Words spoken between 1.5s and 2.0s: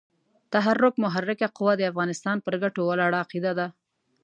قوه د